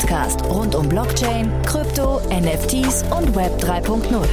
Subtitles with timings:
[0.00, 4.26] Podcast rund um Blockchain, Krypto, NFTs und Web 3.0.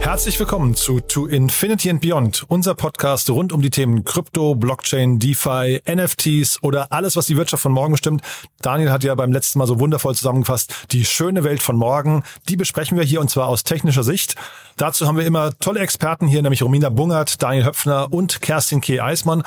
[0.00, 5.18] Herzlich willkommen zu To Infinity and Beyond, unser Podcast rund um die Themen Krypto, Blockchain,
[5.18, 8.22] DeFi, NFTs oder alles, was die Wirtschaft von morgen bestimmt.
[8.62, 12.56] Daniel hat ja beim letzten Mal so wundervoll zusammengefasst, die schöne Welt von morgen, die
[12.56, 14.34] besprechen wir hier und zwar aus technischer Sicht.
[14.78, 19.00] Dazu haben wir immer tolle Experten hier, nämlich Romina Bungert, Daniel Höpfner und Kerstin K.
[19.00, 19.42] Eismann.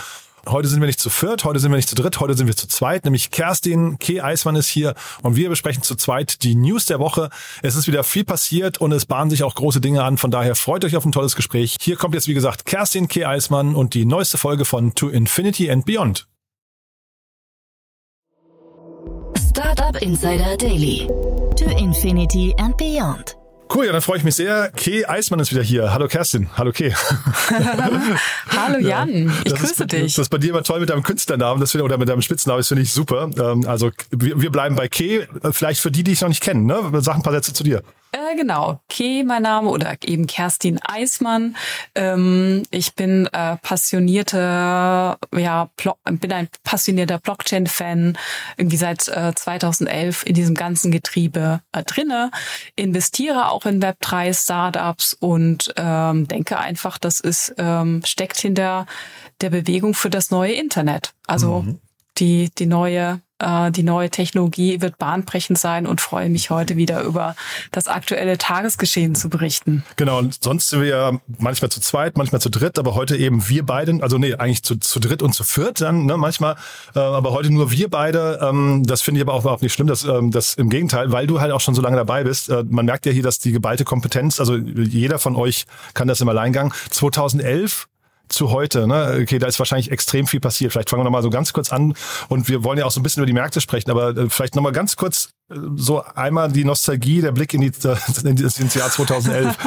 [0.47, 2.55] Heute sind wir nicht zu viert, heute sind wir nicht zu dritt, heute sind wir
[2.55, 4.21] zu zweit, nämlich Kerstin K.
[4.21, 7.29] Eismann ist hier und wir besprechen zu zweit die News der Woche.
[7.61, 10.55] Es ist wieder viel passiert und es bahnen sich auch große Dinge an, von daher
[10.55, 11.77] freut euch auf ein tolles Gespräch.
[11.80, 13.25] Hier kommt jetzt wie gesagt Kerstin K.
[13.25, 16.27] Eismann und die neueste Folge von To Infinity and Beyond.
[19.49, 21.08] Startup Insider Daily.
[21.55, 23.38] To Infinity and Beyond.
[23.73, 24.71] Cool, ja, dann freue ich mich sehr.
[24.75, 25.91] Kay Eismann ist wieder hier.
[25.91, 26.47] Hallo Kerstin.
[26.55, 26.93] Hallo Kay.
[28.55, 30.15] Hallo Jan, ich das grüße ist, dich.
[30.15, 32.59] Das ist bei dir immer toll mit deinem Künstlernamen das finde, oder mit deinem Spitznamen,
[32.59, 33.31] das finde ich super.
[33.35, 35.27] Ähm, Also wir, wir bleiben bei Kay.
[35.52, 36.91] Vielleicht für die, die ich noch nicht kennen, ne?
[37.02, 37.81] Sag ein paar Sätze zu dir.
[38.16, 41.56] Äh, genau, Ke, mein Name oder eben Kerstin Eismann.
[41.95, 44.38] Ähm, ich bin äh, passionierte,
[45.36, 48.16] ja, Blo bin ein passionierter Blockchain-Fan,
[48.55, 52.30] irgendwie seit äh, 2011 in diesem ganzen Getriebe äh, drinne,
[52.75, 58.86] investiere auch in Web3 Startups und ähm, denke einfach, das ist ähm, steckt hinter
[59.42, 61.14] der Bewegung für das neue Internet.
[61.25, 61.80] Also Mhm.
[62.20, 63.22] die die neue
[63.72, 67.36] die neue Technologie wird bahnbrechend sein und freue mich heute wieder über
[67.72, 69.83] das aktuelle Tagesgeschehen zu berichten.
[69.95, 73.48] Genau, und sonst sind wir ja manchmal zu zweit, manchmal zu dritt, aber heute eben
[73.49, 76.55] wir beide, also nee, eigentlich zu, zu dritt und zu viert dann, ne, manchmal,
[76.95, 78.39] äh, aber heute nur wir beide.
[78.42, 81.27] Ähm, das finde ich aber auch überhaupt nicht schlimm, das, ähm, das im Gegenteil, weil
[81.27, 82.49] du halt auch schon so lange dabei bist.
[82.49, 86.21] Äh, man merkt ja hier, dass die geballte Kompetenz, also jeder von euch kann das
[86.21, 86.73] im Alleingang.
[86.89, 87.87] 2011
[88.33, 89.20] zu heute, ne?
[89.21, 90.71] Okay, da ist wahrscheinlich extrem viel passiert.
[90.71, 91.94] Vielleicht fangen wir noch mal so ganz kurz an
[92.30, 94.55] und wir wollen ja auch so ein bisschen über die Märkte sprechen, aber äh, vielleicht
[94.55, 97.72] noch mal ganz kurz äh, so einmal die Nostalgie, der Blick in die,
[98.23, 99.58] in das Jahr 2011.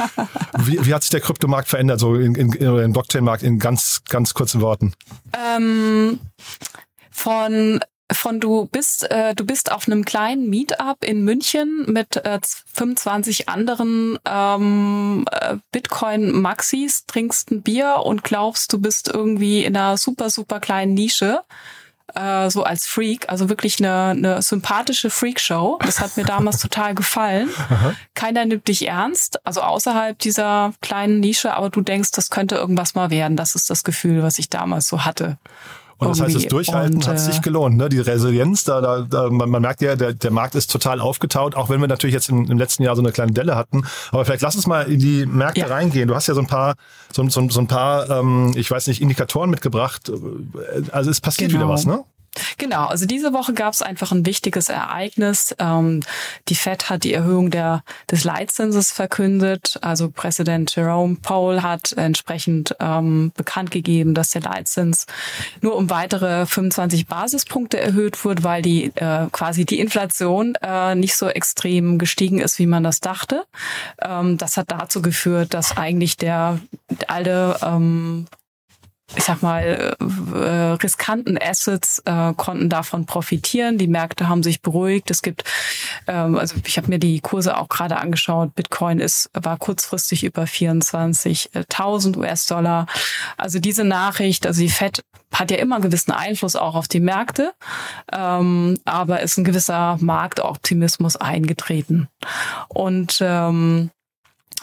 [0.59, 4.33] wie, wie hat sich der Kryptomarkt verändert, so in, in, in Blockchain-Markt in ganz, ganz
[4.33, 4.93] kurzen Worten?
[5.33, 6.19] Ähm,
[7.09, 7.79] von
[8.11, 12.39] von du bist äh, du bist auf einem kleinen Meetup in München mit äh,
[12.73, 19.75] 25 anderen ähm, äh, Bitcoin Maxis, trinkst ein Bier und glaubst, du bist irgendwie in
[19.75, 21.41] einer super super kleinen Nische
[22.15, 25.77] äh, so als Freak, also wirklich eine, eine sympathische Freakshow.
[25.83, 27.49] Das hat mir damals total gefallen.
[28.13, 32.95] Keiner nimmt dich ernst, also außerhalb dieser kleinen Nische, aber du denkst, das könnte irgendwas
[32.95, 33.37] mal werden.
[33.37, 35.37] Das ist das Gefühl, was ich damals so hatte.
[35.99, 36.45] Und das heißt, das.
[36.47, 37.89] Durchhalten Und, hat äh, sich gelohnt, ne?
[37.89, 41.55] Die Resilienz, da, da, da man, man merkt ja, der, der Markt ist total aufgetaut,
[41.55, 43.83] auch wenn wir natürlich jetzt im, im letzten Jahr so eine kleine Delle hatten.
[44.11, 45.67] Aber vielleicht lass uns mal in die Märkte Ja.
[45.67, 46.07] reingehen.
[46.07, 46.75] Du hast ja so ein paar,
[47.11, 50.11] so, so, so ein paar, ähm, ich weiß nicht, Indikatoren mitgebracht.
[50.91, 51.63] Also es passiert Genau.
[51.63, 52.03] wieder was, ne?
[52.57, 55.55] Genau, also diese Woche gab es einfach ein wichtiges Ereignis.
[55.59, 56.01] Ähm,
[56.47, 59.77] die Fed hat die Erhöhung der, des Leitzinses verkündet.
[59.81, 65.05] Also Präsident Jerome Powell hat entsprechend ähm, bekannt gegeben, dass der Leitzins
[65.61, 71.15] nur um weitere 25 Basispunkte erhöht wird, weil die äh, quasi die Inflation äh, nicht
[71.15, 73.45] so extrem gestiegen ist, wie man das dachte.
[74.01, 76.59] Ähm, das hat dazu geführt, dass eigentlich der
[77.07, 78.27] alle ähm,
[79.15, 79.95] ich sag mal,
[80.33, 80.43] äh,
[80.83, 83.77] riskanten Assets äh, konnten davon profitieren.
[83.77, 85.09] Die Märkte haben sich beruhigt.
[85.09, 85.45] Es gibt,
[86.07, 88.53] ähm, also ich habe mir die Kurse auch gerade angeschaut.
[88.53, 92.87] Bitcoin ist war kurzfristig über 24.000 US-Dollar.
[93.37, 95.03] Also diese Nachricht, also die Fed
[95.33, 97.53] hat ja immer einen gewissen Einfluss auch auf die Märkte,
[98.11, 102.09] ähm, aber ist ein gewisser Marktoptimismus eingetreten.
[102.69, 103.91] Und ähm,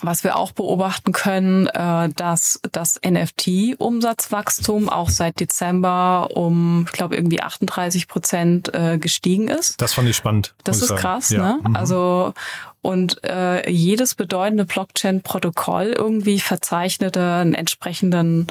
[0.07, 7.17] was wir auch beobachten können, äh, dass das NFT-Umsatzwachstum auch seit Dezember um, ich glaube,
[7.17, 9.81] irgendwie 38 Prozent äh, gestiegen ist.
[9.81, 10.55] Das fand ich spannend.
[10.65, 11.01] Das ist sagen.
[11.01, 11.43] krass, Ja.
[11.43, 11.59] ne?
[11.63, 11.77] Mhm.
[11.77, 12.35] Also
[12.83, 18.47] und äh, jedes bedeutende Blockchain-Protokoll irgendwie verzeichnete einen entsprechenden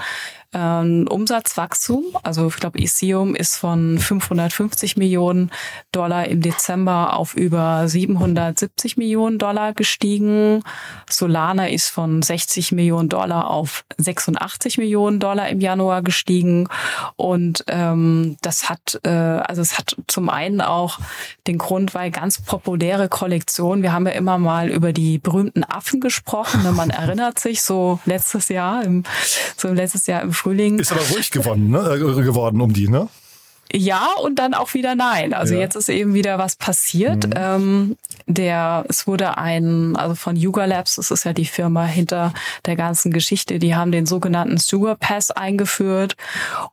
[0.53, 2.03] ähm, Umsatzwachstum.
[2.23, 5.51] Also ich glaube, Ethereum ist von 550 Millionen
[5.91, 10.63] Dollar im Dezember auf über 770 Millionen Dollar gestiegen.
[11.09, 16.67] Solana ist von 60 Millionen Dollar auf 86 Millionen Dollar im Januar gestiegen.
[17.15, 20.99] Und ähm, das hat, äh, also es hat zum einen auch
[21.47, 25.99] den Grund, weil ganz populäre Kollektionen, wir haben ja immer mal über die berühmten Affen
[25.99, 26.63] gesprochen.
[26.63, 26.71] Ne?
[26.71, 29.03] Man erinnert sich so letztes Jahr, im,
[29.57, 30.79] so letztes Jahr im Frühling.
[30.79, 31.79] Ist aber ruhig geworden, ne?
[31.79, 33.07] Äh, geworden um die, ne?
[33.71, 35.33] Ja und dann auch wieder nein.
[35.33, 35.61] Also ja.
[35.61, 37.27] jetzt ist eben wieder was passiert.
[37.27, 37.33] Mhm.
[37.35, 37.97] Ähm,
[38.27, 42.33] der, es wurde ein, also von Yuga Labs, das ist ja die Firma hinter
[42.65, 46.15] der ganzen Geschichte, die haben den sogenannten Sewer Pass eingeführt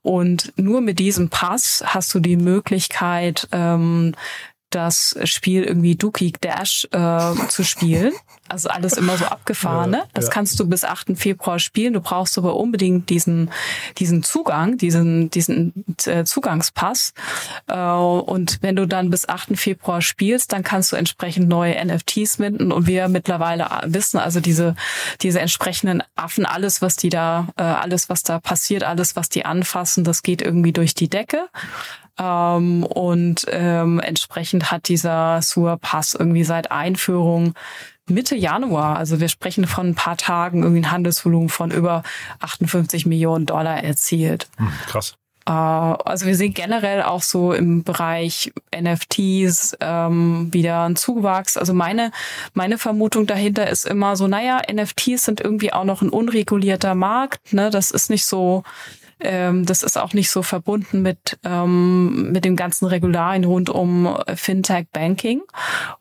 [0.02, 4.14] und nur mit diesem Pass hast du die Möglichkeit, ähm,
[4.70, 8.12] das Spiel irgendwie Dookie Dash äh, zu spielen.
[8.48, 9.92] Also alles immer so abgefahren.
[9.92, 10.30] Ja, das ja.
[10.32, 11.16] kannst du bis 8.
[11.16, 11.92] Februar spielen.
[11.92, 13.50] Du brauchst aber unbedingt diesen,
[13.98, 17.12] diesen Zugang, diesen, diesen äh, Zugangspass.
[17.68, 19.56] Äh, und wenn du dann bis 8.
[19.56, 22.72] Februar spielst, dann kannst du entsprechend neue NFTs minden.
[22.72, 24.74] Und wir mittlerweile wissen, also diese,
[25.20, 29.44] diese entsprechenden Affen, alles, was die da, äh, alles, was da passiert, alles, was die
[29.44, 31.48] anfassen, das geht irgendwie durch die Decke.
[32.20, 37.54] Ähm, und ähm, entsprechend hat dieser Sur Pass irgendwie seit Einführung
[38.06, 42.02] Mitte Januar, also wir sprechen von ein paar Tagen, irgendwie ein Handelsvolumen von über
[42.40, 44.48] 58 Millionen Dollar erzielt.
[44.58, 45.14] Hm, krass.
[45.46, 51.56] Äh, also wir sehen generell auch so im Bereich NFTs ähm, wieder ein Zuwachs.
[51.56, 52.10] Also meine,
[52.52, 57.52] meine Vermutung dahinter ist immer so, naja, NFTs sind irgendwie auch noch ein unregulierter Markt.
[57.52, 57.70] Ne?
[57.70, 58.64] Das ist nicht so
[59.22, 64.16] ähm, das ist auch nicht so verbunden mit, ähm, mit dem ganzen Regularien rund um
[64.34, 65.42] Fintech Banking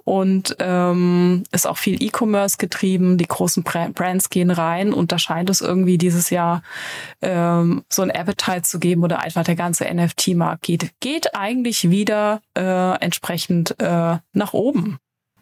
[0.04, 3.18] und ähm, ist auch viel E-Commerce getrieben.
[3.18, 6.63] Die großen Brands gehen rein und da scheint es irgendwie dieses Jahr
[7.21, 12.42] ähm, so ein Appetite zu geben oder einfach der ganze NFT-Markt geht, geht eigentlich wieder
[12.56, 15.00] äh, entsprechend äh, nach oben.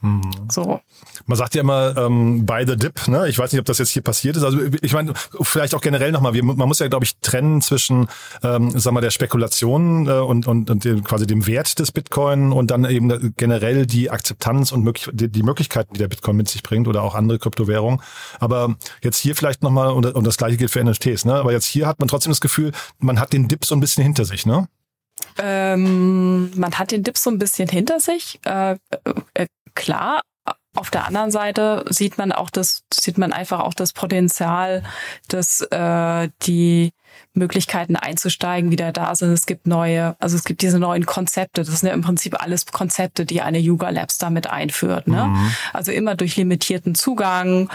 [0.07, 0.49] Mhm.
[0.49, 0.79] So.
[1.25, 3.27] Man sagt ja immer ähm, by the dip, ne?
[3.27, 4.43] Ich weiß nicht, ob das jetzt hier passiert ist.
[4.43, 8.07] Also ich meine, vielleicht auch generell nochmal, man muss ja, glaube ich, trennen zwischen,
[8.43, 12.51] ähm, sag mal, der Spekulation äh, und, und, und dem, quasi dem Wert des Bitcoin
[12.51, 16.47] und dann eben generell die Akzeptanz und möglich, die, die Möglichkeiten, die der Bitcoin mit
[16.47, 18.01] sich bringt oder auch andere Kryptowährungen.
[18.39, 21.35] Aber jetzt hier vielleicht nochmal, und, und das gleiche gilt für NFTs, ne?
[21.35, 24.03] Aber jetzt hier hat man trotzdem das Gefühl, man hat den Dip so ein bisschen
[24.03, 24.67] hinter sich, ne?
[25.39, 28.39] Ähm, man hat den Dip so ein bisschen hinter sich.
[28.45, 28.77] Äh,
[29.33, 30.21] äh, klar,
[30.75, 34.83] auf der anderen Seite sieht man auch das, sieht man einfach auch das Potenzial,
[35.27, 36.91] dass äh, die
[37.33, 39.31] Möglichkeiten einzusteigen wieder da sind.
[39.31, 41.63] Es gibt neue, also es gibt diese neuen Konzepte.
[41.63, 45.07] Das sind ja im Prinzip alles Konzepte, die eine Yuga Labs damit einführt.
[45.07, 45.25] Ne?
[45.25, 45.51] Mhm.
[45.73, 47.69] Also immer durch limitierten Zugang.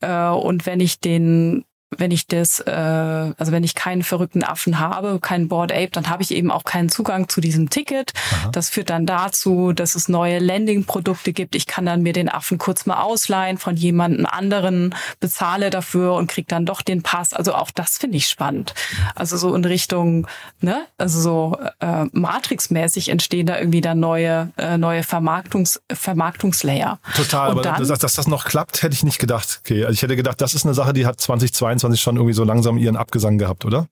[0.00, 1.64] Äh, und wenn ich den
[1.96, 6.10] wenn ich das, äh, also wenn ich keinen verrückten Affen habe, keinen Board Ape, dann
[6.10, 8.12] habe ich eben auch keinen Zugang zu diesem Ticket.
[8.32, 8.50] Aha.
[8.50, 11.54] Das führt dann dazu, dass es neue Landing-Produkte gibt.
[11.54, 16.26] Ich kann dann mir den Affen kurz mal ausleihen von jemandem anderen, bezahle dafür und
[16.26, 17.32] krieg dann doch den Pass.
[17.32, 18.74] Also auch das finde ich spannend.
[19.14, 20.26] Also so in Richtung,
[20.60, 26.98] ne, also so äh, Matrix-mäßig entstehen da irgendwie dann neue, äh, neue Vermarktungs Vermarktungslayer.
[27.16, 29.60] Total, und aber dann, dass, dass das noch klappt, hätte ich nicht gedacht.
[29.64, 32.34] Okay, also ich hätte gedacht, das ist eine Sache, die hat 2022 2021 schon irgendwie
[32.34, 33.88] so langsam ihren Abgesang gehabt, oder?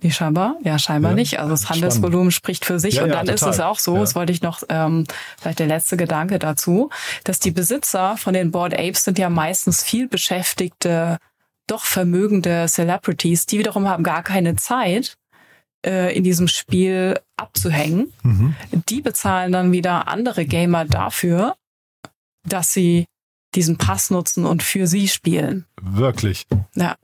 [0.00, 0.56] Wie scheinbar?
[0.64, 1.16] Ja, scheinbar ja.
[1.16, 1.38] nicht.
[1.38, 2.96] Also das Handelsvolumen spricht für sich.
[2.96, 5.04] Ja, und dann ja, ist es auch so, das wollte ich noch, ähm,
[5.38, 6.88] vielleicht der letzte Gedanke dazu,
[7.24, 11.18] dass die Besitzer von den Board Apes sind ja meistens viel beschäftigte,
[11.66, 15.16] doch vermögende Celebrities, die wiederum haben gar keine Zeit,
[15.84, 18.12] äh, in diesem Spiel abzuhängen.
[18.22, 18.54] Mhm.
[18.88, 21.56] Die bezahlen dann wieder andere Gamer dafür,
[22.48, 23.06] dass sie
[23.54, 25.66] diesen Pass nutzen und für sie spielen.
[25.80, 26.46] Wirklich.
[26.74, 26.96] Ja.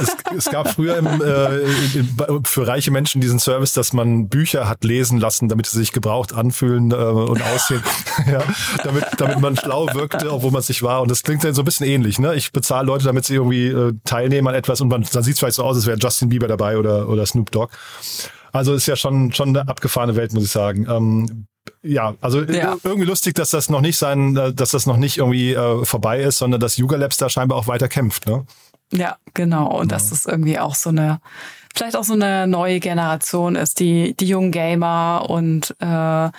[0.00, 4.84] es, es, gab früher im, äh, für reiche Menschen diesen Service, dass man Bücher hat
[4.84, 7.82] lesen lassen, damit sie sich gebraucht anfühlen äh, und aussehen,
[8.30, 8.42] ja,
[8.84, 11.02] damit, damit man schlau wirkte, obwohl man es nicht war.
[11.02, 12.18] Und das klingt dann so ein bisschen ähnlich.
[12.18, 12.34] Ne?
[12.34, 15.40] Ich bezahle Leute, damit sie irgendwie äh, teilnehmen an etwas und man, dann sieht es
[15.40, 17.72] vielleicht so aus, als wäre Justin Bieber dabei oder, oder Snoop Dogg.
[18.52, 20.86] Also ist ja schon, schon eine abgefahrene Welt, muss ich sagen.
[20.88, 21.46] Ähm,
[21.82, 22.76] ja, also ja.
[22.82, 26.20] irgendwie lustig, dass das noch nicht sein, äh, dass das noch nicht irgendwie äh, vorbei
[26.20, 28.44] ist, sondern dass Yuga Labs da scheinbar auch weiter kämpft, ne?
[28.92, 29.66] Ja, genau.
[29.78, 29.98] Und ja.
[29.98, 31.20] dass es irgendwie auch so eine,
[31.74, 36.30] vielleicht auch so eine neue Generation ist, die, die jungen Gamer und äh,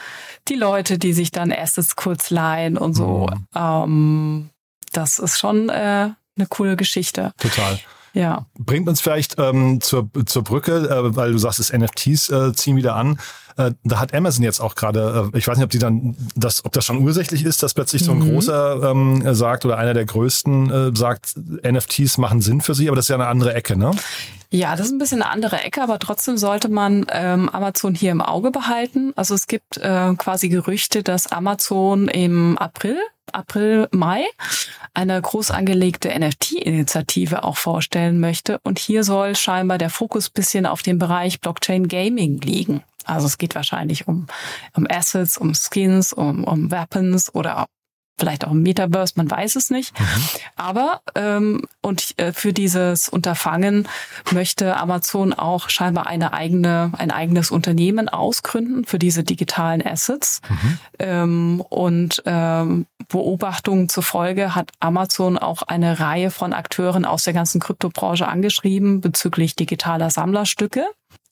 [0.47, 3.27] die Leute, die sich dann Assets kurz leihen und so.
[3.31, 3.47] Mhm.
[3.55, 4.49] Ähm,
[4.91, 7.33] das ist schon äh, eine coole Geschichte.
[7.37, 7.79] Total.
[8.13, 8.47] Ja.
[8.57, 12.75] Bringt uns vielleicht ähm, zur, zur Brücke, äh, weil du sagst, das NFTs äh, ziehen
[12.75, 13.19] wieder an.
[13.59, 16.63] Äh, da hat Amazon jetzt auch gerade, äh, ich weiß nicht, ob die dann das,
[16.63, 18.31] ob das schon ursächlich ist, dass plötzlich so ein Mhm.
[18.31, 22.95] großer ähm, sagt oder einer der größten äh, sagt, NFTs machen Sinn für sie, aber
[22.95, 23.91] das ist ja eine andere Ecke, ne?
[24.51, 28.11] Ja, das ist ein bisschen eine andere Ecke, aber trotzdem sollte man ähm, Amazon hier
[28.11, 29.11] im Auge behalten.
[29.15, 32.97] Also es gibt äh, quasi Gerüchte, dass Amazon im April,
[33.31, 34.23] April, Mai
[34.95, 38.59] eine groß angelegte NFT-Initiative auch vorstellen möchte.
[38.63, 42.81] Und hier soll scheinbar der Fokus bisschen auf dem Bereich Blockchain Gaming liegen.
[43.09, 44.27] Also es geht wahrscheinlich um,
[44.75, 47.65] um Assets, um Skins, um, um Weapons oder
[48.19, 49.93] vielleicht auch im Metaverse, man weiß es nicht.
[50.55, 53.87] Aber ähm, und äh, für dieses Unterfangen
[54.31, 60.41] möchte Amazon auch scheinbar eine eigene, ein eigenes Unternehmen ausgründen für diese digitalen Assets.
[60.99, 67.59] Ähm, und ähm, Beobachtungen zufolge hat Amazon auch eine Reihe von Akteuren aus der ganzen
[67.61, 70.85] Kryptobranche angeschrieben bezüglich digitaler Sammlerstücke,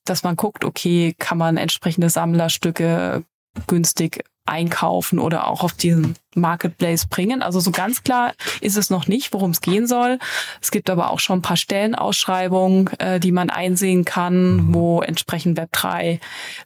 [0.09, 3.23] dass man guckt, okay, kann man entsprechende Sammlerstücke
[3.67, 7.41] günstig einkaufen oder auch auf diesen Marketplace bringen.
[7.41, 10.19] Also so ganz klar ist es noch nicht, worum es gehen soll.
[10.61, 15.59] Es gibt aber auch schon ein paar Stellenausschreibungen, äh, die man einsehen kann, wo entsprechend
[15.59, 16.19] Web3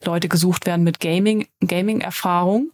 [0.05, 2.71] Leute gesucht werden mit Gaming, Gaming-Erfahrung.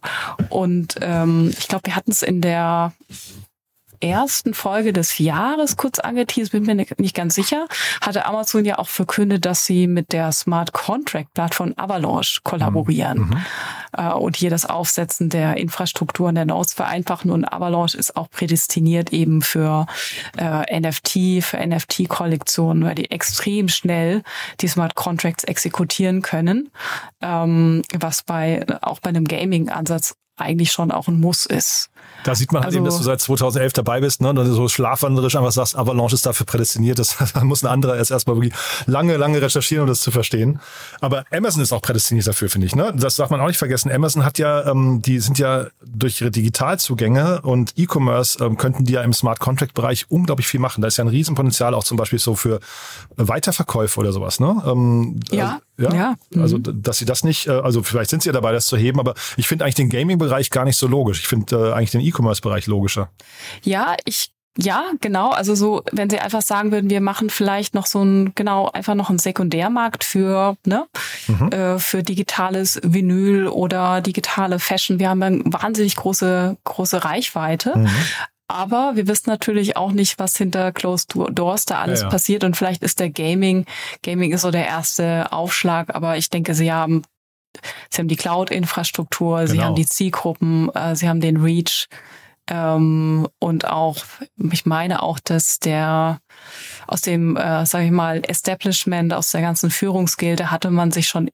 [0.50, 2.92] Und ähm, ich glaube, wir hatten es in der
[4.00, 7.66] ersten Folge des Jahres kurz angeteased, bin mir nicht ganz sicher,
[8.00, 13.42] hatte Amazon ja auch verkündet, dass sie mit der Smart Contract Plattform Avalanche kollaborieren.
[13.96, 17.30] Äh, und hier das Aufsetzen der Infrastrukturen der Nodes vereinfachen.
[17.30, 19.86] Und Avalanche ist auch prädestiniert eben für
[20.36, 24.22] äh, NFT, für NFT-Kollektionen, weil die extrem schnell
[24.60, 26.70] die Smart Contracts exekutieren können,
[27.20, 31.90] ähm, was bei auch bei einem Gaming-Ansatz eigentlich schon auch ein Muss ist.
[32.24, 34.30] Da sieht man halt Also- eben, dass du seit 2011 dabei bist, ne?
[34.30, 36.98] Und dann so schlafwanderisch einfach sagst, Avalanche ist dafür prädestiniert.
[36.98, 38.54] Das, da muss ein anderer erst erstmal wirklich
[38.86, 40.60] lange, lange recherchieren, um das zu verstehen.
[41.00, 42.92] Aber Amazon ist auch prädestiniert dafür, finde ich, ne?
[42.96, 43.92] Das darf man auch nicht vergessen.
[43.92, 48.94] Amazon hat ja, ähm, die sind ja durch ihre Digitalzugänge und E-Commerce ähm, könnten die
[48.94, 50.80] ja im Smart Contract Bereich unglaublich viel machen.
[50.82, 52.58] Da ist ja ein Riesenpotenzial auch zum Beispiel so für
[53.16, 54.62] Weiterverkäufe oder sowas, ne?
[54.66, 56.14] Ähm, Ja, also, ja.
[56.36, 58.76] Also, d- dass sie das nicht, äh, also vielleicht sind sie ja dabei, das zu
[58.76, 61.20] heben, aber ich finde eigentlich den Gaming-Bereich gar nicht so logisch.
[61.20, 63.10] Ich finde äh, eigentlich den E-Commerce-Bereich logischer.
[63.62, 65.30] Ja, ich ja, genau.
[65.30, 68.96] Also so, wenn Sie einfach sagen würden, wir machen vielleicht noch so ein, genau, einfach
[68.96, 70.86] noch einen Sekundärmarkt für, ne,
[71.52, 74.98] äh, für digitales Vinyl oder digitale Fashion.
[74.98, 77.86] Wir haben eine wahnsinnig große, große Reichweite.
[78.48, 82.10] Aber wir wissen natürlich auch nicht, was hinter Closed Do- Doors da alles Ja, ja.
[82.10, 82.44] passiert.
[82.44, 83.66] Und vielleicht ist der Gaming,
[84.02, 85.94] Gaming ist so der erste Aufschlag.
[85.94, 87.02] Aber ich denke, Sie haben,
[87.90, 89.66] Sie haben die Cloud-Infrastruktur, Sie Genau.
[89.68, 91.88] haben die Zielgruppen, äh, Sie haben den Reach.
[92.50, 93.98] Ähm, und auch,
[94.50, 96.18] ich meine auch, dass der
[96.86, 101.28] aus dem, äh, sage ich mal, Establishment, aus der ganzen Führungsgilde hatte man sich schon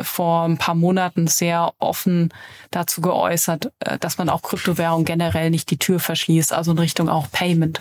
[0.00, 2.32] vor ein paar Monaten sehr offen
[2.70, 7.08] dazu geäußert, äh, dass man auch Kryptowährung generell nicht die Tür verschließt, also in Richtung
[7.08, 7.78] auch Payment,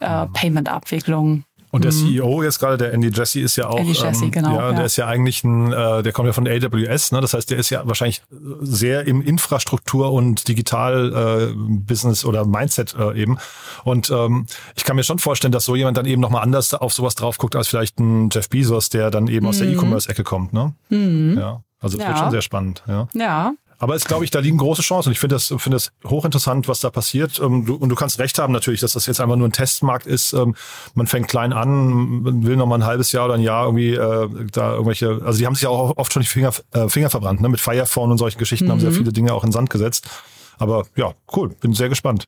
[0.00, 1.44] äh, Payment-Abwicklung.
[1.74, 3.86] Und der CEO jetzt gerade, der Andy Jesse, ist ja auch, Mhm.
[3.88, 4.76] Andy Jassy, ähm, genau, ja, ja.
[4.76, 7.20] der ist ja eigentlich ein, äh, der kommt ja von AWS, ne?
[7.20, 8.22] Das heißt, der ist ja wahrscheinlich
[8.60, 13.38] sehr im Infrastruktur- und Digital-Business oder Mindset äh, eben.
[13.84, 16.92] Und ähm, ich kann mir schon vorstellen, dass so jemand dann eben nochmal anders auf
[16.92, 20.52] sowas drauf guckt als vielleicht ein Jeff Bezos, der dann eben aus der E-Commerce-Ecke kommt,
[20.52, 20.74] ne?
[20.90, 21.62] Ja.
[21.80, 22.14] Also das wird Mhm.
[22.16, 22.22] Ja.
[22.22, 23.08] schon sehr spannend, ja.
[23.14, 23.52] Ja,
[23.84, 25.10] Aber es glaube ich, da liegen große Chancen.
[25.10, 27.38] Und ich finde das, finde das hochinteressant, was da passiert.
[27.38, 30.06] Ähm, du, und du kannst recht haben natürlich, dass das jetzt einfach nur ein Testmarkt
[30.06, 30.32] ist.
[30.32, 30.54] Ähm,
[30.94, 33.92] man fängt klein an, man will noch mal ein halbes Jahr oder ein Jahr irgendwie
[33.92, 37.10] äh, da irgendwelche, also die haben sich ja auch oft schon die Finger, äh, Finger
[37.10, 37.50] verbrannt, ne?
[37.50, 40.08] Mit Firephone und solchen Geschichten haben sie ja viele Dinge auch in den Sand gesetzt.
[40.56, 42.24] Aber ja, cool, bin sehr gespannt.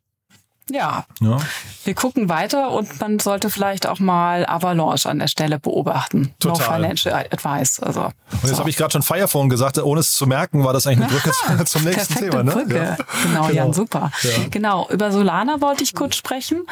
[0.71, 1.05] Ja.
[1.21, 1.39] Ja.
[1.85, 6.35] Wir gucken weiter und man sollte vielleicht auch mal Avalanche an der Stelle beobachten.
[6.45, 6.75] No Total.
[6.81, 7.81] Financial Advice.
[7.81, 8.13] Also, Und
[8.45, 11.13] jetzt habe ich gerade schon Firephone gesagt, ohne es zu merken, war das eigentlich eine
[11.13, 12.43] Brücke zu- zum nächsten Perfekte Thema.
[12.43, 12.53] Ne?
[12.53, 12.77] Brücke.
[12.77, 12.97] Ja.
[13.23, 14.11] Genau, Jan, super.
[14.23, 14.31] Ja.
[14.51, 16.67] Genau, über Solana wollte ich kurz sprechen.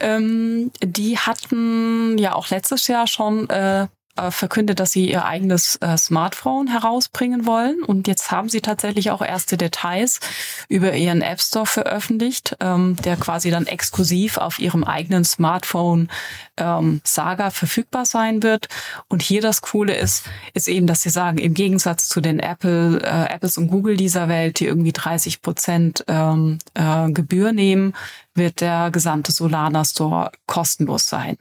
[0.00, 3.86] Ähm, die hatten ja auch letztes Jahr schon äh,
[4.18, 7.82] äh, verkündet, dass sie ihr eigenes äh, Smartphone herausbringen wollen.
[7.82, 10.20] Und jetzt haben sie tatsächlich auch erste Details
[10.68, 16.08] über ihren App Store veröffentlicht, ähm, der quasi dann exklusiv auf ihrem eigenen Smartphone
[16.56, 18.68] ähm, Saga verfügbar sein wird.
[19.08, 23.00] Und hier das Coole ist, ist eben, dass sie sagen, im Gegensatz zu den Apple,
[23.02, 27.94] äh, Apples und Google dieser Welt, die irgendwie 30 Prozent ähm, äh, Gebühr nehmen,
[28.34, 31.36] wird der gesamte Solana Store kostenlos sein.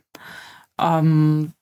[0.79, 1.53] Ähm,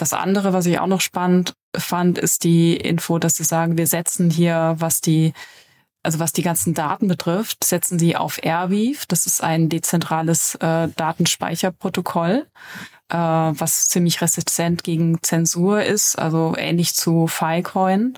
[0.00, 3.86] das andere, was ich auch noch spannend fand, ist die Info, dass sie sagen, wir
[3.86, 5.32] setzen hier, was die
[6.02, 9.04] also was die ganzen Daten betrifft, setzen sie auf Airweave.
[9.08, 12.46] Das ist ein dezentrales äh, Datenspeicherprotokoll,
[13.08, 18.16] äh, was ziemlich resistent gegen Zensur ist, also ähnlich zu Filecoin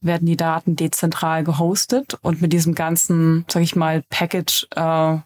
[0.00, 5.18] werden die Daten dezentral gehostet und mit diesem ganzen, sag ich mal, Package äh,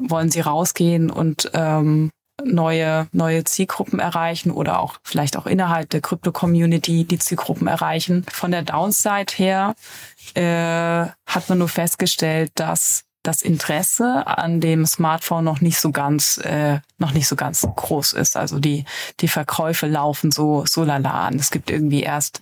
[0.00, 2.10] wollen sie rausgehen und ähm,
[2.44, 8.24] neue, neue Zielgruppen erreichen oder auch vielleicht auch innerhalb der Krypto-Community die Zielgruppen erreichen.
[8.30, 9.74] Von der Downside her
[10.34, 16.38] äh, hat man nur festgestellt, dass das Interesse an dem Smartphone noch nicht so ganz
[16.38, 18.36] äh, noch nicht so ganz groß ist.
[18.36, 18.84] Also die
[19.20, 21.34] die Verkäufe laufen so so lala an.
[21.34, 22.40] Es gibt irgendwie erst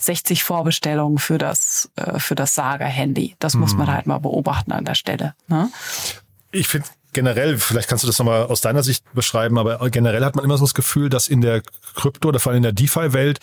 [0.00, 3.36] 60 Vorbestellungen für das äh, für das Saga Handy.
[3.38, 3.60] Das mhm.
[3.60, 3.92] muss man mhm.
[3.92, 5.34] halt mal beobachten an der Stelle.
[5.46, 5.70] Ne?
[6.50, 10.36] Ich finde generell, vielleicht kannst du das nochmal aus deiner Sicht beschreiben, aber generell hat
[10.36, 11.62] man immer so das Gefühl, dass in der
[11.94, 13.40] Krypto oder vor allem in der DeFi-Welt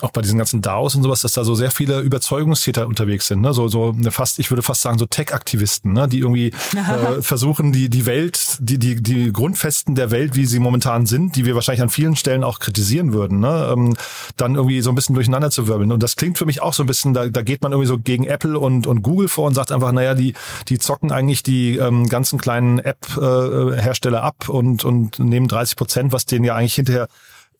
[0.00, 3.40] auch bei diesen ganzen DAOs und sowas, dass da so sehr viele Überzeugungstäter unterwegs sind.
[3.40, 3.54] Ne?
[3.54, 6.08] So, so eine fast, ich würde fast sagen, so Tech-Aktivisten, ne?
[6.08, 10.58] die irgendwie äh, versuchen, die, die Welt, die, die, die Grundfesten der Welt, wie sie
[10.58, 13.68] momentan sind, die wir wahrscheinlich an vielen Stellen auch kritisieren würden, ne?
[13.72, 13.96] ähm,
[14.36, 15.92] dann irgendwie so ein bisschen durcheinander zu wirbeln.
[15.92, 17.98] Und das klingt für mich auch so ein bisschen, da, da geht man irgendwie so
[17.98, 20.34] gegen Apple und, und Google vor und sagt einfach, naja, die,
[20.66, 26.12] die zocken eigentlich die ähm, ganzen kleinen App-Hersteller äh, ab und, und nehmen 30 Prozent,
[26.12, 27.06] was denen ja eigentlich hinterher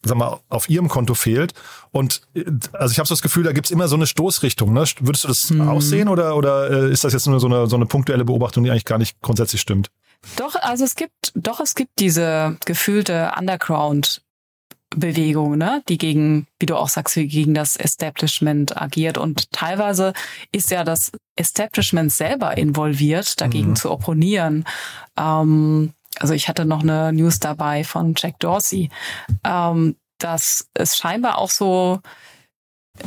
[0.03, 1.55] sag mal, auf ihrem Konto fehlt.
[1.91, 4.73] Und äh, also ich habe so das Gefühl, da gibt's immer so eine Stoßrichtung.
[4.73, 4.85] Ne?
[5.01, 5.69] Würdest du das hm.
[5.69, 8.65] auch sehen oder, oder äh, ist das jetzt nur so eine, so eine punktuelle Beobachtung,
[8.65, 9.91] die eigentlich gar nicht grundsätzlich stimmt?
[10.37, 14.23] Doch, also es gibt, doch, es gibt diese gefühlte Underground
[14.91, 19.19] Bewegung, ne, die gegen, wie du auch sagst, gegen das Establishment agiert.
[19.19, 20.13] Und teilweise
[20.53, 23.77] ist ja das Establishment selber involviert, dagegen mhm.
[23.77, 24.65] zu opponieren.
[25.19, 28.91] Ähm, also ich hatte noch eine News dabei von Jack Dorsey,
[29.45, 32.01] ähm, dass es scheinbar auch so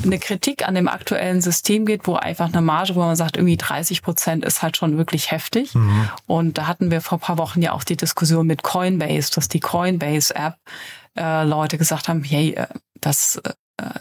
[0.03, 3.57] eine Kritik an dem aktuellen System geht, wo einfach eine Marge, wo man sagt, irgendwie
[3.57, 5.73] 30 Prozent ist halt schon wirklich heftig.
[5.75, 6.09] Mhm.
[6.27, 9.59] Und da hatten wir vor paar Wochen ja auch die Diskussion mit Coinbase, dass die
[9.59, 10.55] Coinbase-App
[11.17, 12.67] äh, Leute gesagt haben, hey, äh,
[13.01, 13.53] das äh,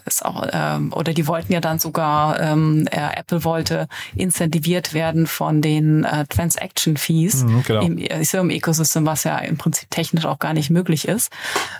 [0.05, 5.27] ist auch, ähm, oder die wollten ja dann sogar, ähm, äh, Apple wollte incentiviert werden
[5.27, 7.81] von den äh, Transaction Fees mhm, genau.
[7.81, 11.31] im Ethereum-Ecosystem, was ja im Prinzip technisch auch gar nicht möglich ist.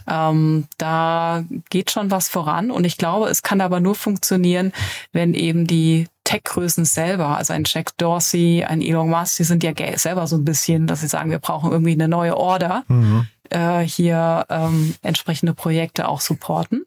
[0.08, 4.72] Ähm, da geht schon was voran und ich glaube, es kann aber nur funktionieren,
[5.12, 9.72] wenn eben die Tech-Größen selber, also ein Jack Dorsey, ein Elon Musk, die sind ja
[9.96, 13.28] selber so ein bisschen, dass sie sagen, wir brauchen irgendwie eine neue Order, mhm.
[13.50, 16.86] äh, hier ähm, entsprechende Projekte auch supporten.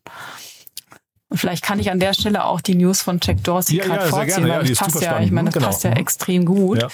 [1.32, 4.04] Und vielleicht kann ich an der Stelle auch die News von Jack Dorsey ja, gerade
[4.04, 5.66] ja, vorziehen, weil ja, das passt ja, ich meine, das genau.
[5.68, 6.86] passt ja extrem gut.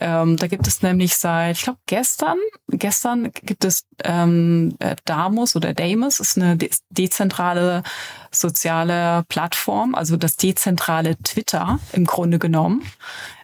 [0.00, 5.56] Ähm, da gibt es nämlich seit, ich glaube gestern, gestern gibt es ähm, äh, Damus
[5.56, 7.82] oder Damus, ist eine de dezentrale
[8.30, 12.82] soziale Plattform, also das dezentrale Twitter im Grunde genommen,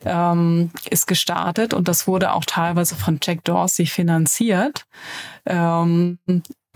[0.06, 4.86] ähm, ist gestartet und das wurde auch teilweise von Jack Dorsey finanziert.
[5.44, 6.18] Ähm,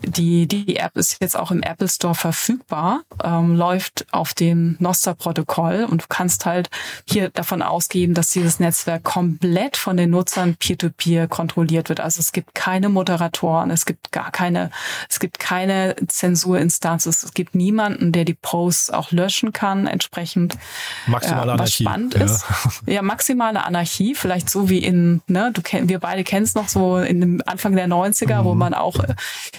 [0.04, 5.86] die, die App ist jetzt auch im Apple Store verfügbar, ähm, läuft auf dem Nostra-Protokoll
[5.88, 6.70] und du kannst halt
[7.08, 12.00] hier davon ausgehen, dass dieses Netzwerk komplett von den Nutzern peer-to-peer -peer kontrolliert wird.
[12.00, 14.70] Also es gibt keine Moderatoren, es gibt gar keine,
[15.08, 20.56] es gibt keine Zensurinstanz, es gibt niemanden, der die Posts auch löschen kann, entsprechend.
[21.06, 22.24] Maximale äh, was spannend ja.
[22.24, 22.44] ist.
[22.86, 26.98] Ja, maximale Anarchie, vielleicht so wie in, ne, du wir beide kennen es noch so
[26.98, 28.44] in dem Anfang der 90er, mhm.
[28.44, 29.14] wo man auch äh,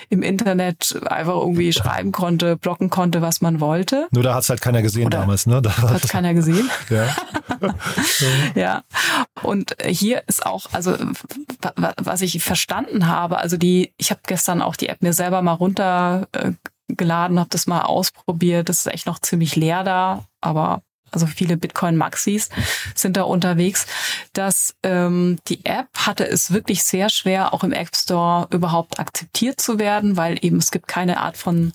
[0.09, 4.07] im Internet einfach irgendwie schreiben konnte, blocken konnte, was man wollte.
[4.11, 5.61] Nur da hat es halt keiner gesehen Oder damals, ne?
[5.61, 6.69] Da hat keiner gesehen.
[6.89, 7.07] ja.
[8.55, 8.83] ja.
[9.43, 10.95] Und hier ist auch, also
[11.97, 15.53] was ich verstanden habe, also die, ich habe gestern auch die App mir selber mal
[15.53, 18.69] runtergeladen, habe das mal ausprobiert.
[18.69, 20.81] Das ist echt noch ziemlich leer da, aber
[21.13, 22.49] also viele Bitcoin-Maxis
[22.95, 23.85] sind da unterwegs,
[24.33, 29.61] dass ähm, die App hatte es wirklich sehr schwer, auch im App Store überhaupt akzeptiert
[29.61, 31.73] zu werden, weil eben es gibt keine Art von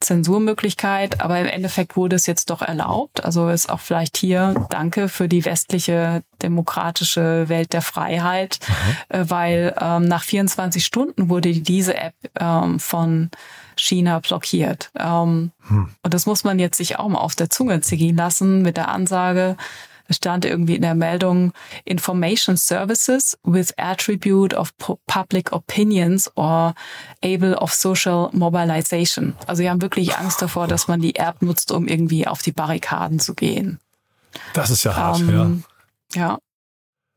[0.00, 3.24] Zensurmöglichkeit, aber im Endeffekt wurde es jetzt doch erlaubt.
[3.24, 9.16] Also ist auch vielleicht hier Danke für die westliche demokratische Welt der Freiheit, mhm.
[9.16, 13.30] äh, weil ähm, nach 24 Stunden wurde diese App ähm, von
[13.76, 14.90] China blockiert.
[14.98, 15.88] Ähm, hm.
[16.02, 18.88] Und das muss man jetzt sich auch mal auf der Zunge zergehen lassen mit der
[18.88, 19.56] Ansage,
[20.10, 21.52] es stand irgendwie in der Meldung
[21.84, 24.74] Information Services with attribute of
[25.06, 26.74] public opinions or
[27.22, 29.36] able of social mobilization.
[29.46, 32.50] Also sie haben wirklich Angst davor, dass man die App nutzt, um irgendwie auf die
[32.50, 33.78] Barrikaden zu gehen.
[34.52, 35.64] Das ist ja hart, ähm,
[36.12, 36.20] ja.
[36.20, 36.38] Ja.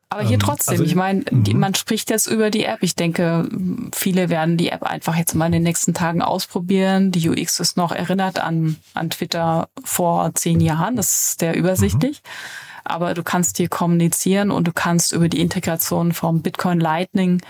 [0.10, 1.60] Aber hier ähm, trotzdem, also, ich meine, mhm.
[1.60, 2.84] man spricht jetzt über die App.
[2.84, 3.50] Ich denke,
[3.92, 7.12] viele werden die App einfach jetzt mal in den nächsten Tagen ausprobieren.
[7.12, 10.96] Die UX ist noch erinnert an, an Twitter vor zehn Jahren.
[10.96, 12.22] Das ist sehr übersichtlich.
[12.22, 12.73] Mhm.
[12.84, 17.42] Aber du kannst hier kommunizieren und du kannst über die Integration vom Bitcoin Lightning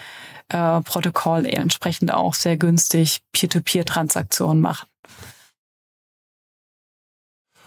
[0.49, 4.87] äh, Protokoll entsprechend auch sehr günstig Peer-to-Peer-Transaktionen machen.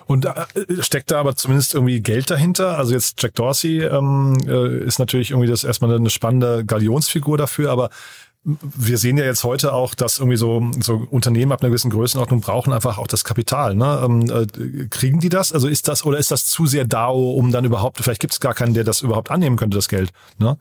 [0.07, 0.47] Und äh,
[0.81, 2.79] steckt da aber zumindest irgendwie Geld dahinter?
[2.79, 7.73] Also jetzt Jack Dorsey ähm, äh, ist natürlich irgendwie das erstmal eine spannende Galionsfigur dafür,
[7.73, 7.91] aber
[8.47, 12.41] wir sehen ja jetzt heute auch, dass irgendwie so, so Unternehmen ab einer gewissen Größenordnung
[12.41, 13.75] brauchen einfach auch das Kapital.
[13.75, 14.01] Ne?
[14.05, 15.53] Ähm, äh, kriegen die das?
[15.53, 18.41] Also ist das oder ist das zu sehr DAO, um dann überhaupt, vielleicht gibt es
[18.41, 20.11] gar keinen, der das überhaupt annehmen könnte, das Geld.
[20.39, 20.57] Ne?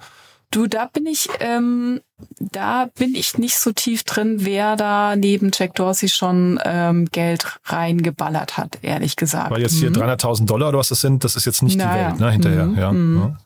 [0.49, 2.01] Du, da bin ich, ähm,
[2.39, 7.59] da bin ich nicht so tief drin, wer da neben Jack Dorsey schon ähm, Geld
[7.65, 9.51] reingeballert hat, ehrlich gesagt.
[9.51, 9.97] Weil jetzt hier mhm.
[9.97, 12.11] 300.000 Dollar oder was das sind, das ist jetzt nicht naja.
[12.11, 12.65] die Welt, ne, hinterher.
[12.65, 12.77] Mhm.
[12.77, 12.91] Ja.
[12.91, 13.17] Mhm.
[13.17, 13.37] ja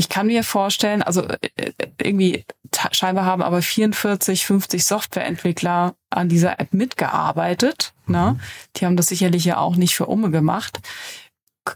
[0.00, 2.46] ich kann mir vorstellen, also äh, äh, irgendwie
[2.90, 7.92] scheinbar haben aber 44, 50 Softwareentwickler an dieser App mitgearbeitet.
[8.06, 8.36] Ne?
[8.36, 8.40] Mhm.
[8.76, 10.80] Die haben das sicherlich ja auch nicht für Umme gemacht.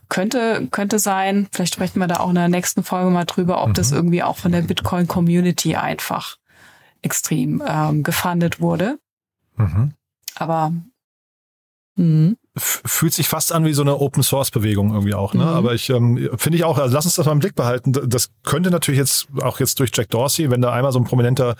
[0.08, 3.68] Könnte, könnte sein, vielleicht sprechen wir da auch in der nächsten Folge mal drüber, ob
[3.68, 3.74] mhm.
[3.74, 6.38] das irgendwie auch von der Bitcoin-Community einfach
[7.02, 8.98] extrem ähm, gefundet wurde.
[9.56, 9.92] Mhm.
[10.34, 10.72] Aber
[11.96, 12.37] Mhm.
[12.56, 15.42] Fühlt sich fast an wie so eine Open Source Bewegung irgendwie auch, ne?
[15.42, 15.48] Mhm.
[15.48, 17.92] Aber ich ähm, finde ich auch, also lass uns das mal im Blick behalten.
[17.92, 21.56] Das könnte natürlich jetzt auch jetzt durch Jack Dorsey, wenn da einmal so ein prominenter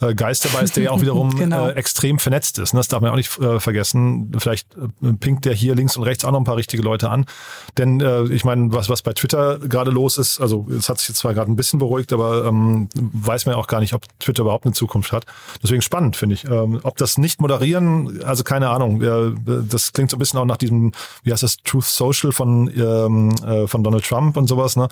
[0.00, 1.68] äh, Geist dabei ist, der ja auch wiederum genau.
[1.68, 2.72] äh, extrem vernetzt ist.
[2.72, 2.80] Ne?
[2.80, 4.32] Das darf man auch nicht äh, vergessen.
[4.38, 7.26] Vielleicht äh, pinkt der hier links und rechts auch noch ein paar richtige Leute an.
[7.78, 11.08] Denn äh, ich meine, was, was bei Twitter gerade los ist, also es hat sich
[11.08, 14.02] jetzt zwar gerade ein bisschen beruhigt, aber ähm, weiß man ja auch gar nicht, ob
[14.18, 15.26] Twitter überhaupt eine Zukunft hat.
[15.62, 16.44] Deswegen spannend, finde ich.
[16.44, 19.02] Ähm, ob das nicht moderieren, also keine Ahnung.
[19.02, 19.34] Äh,
[19.68, 23.34] das klingt so ein bisschen auch nach diesem, wie heißt das, Truth Social von, ähm,
[23.44, 24.88] äh, von Donald Trump und sowas, ne?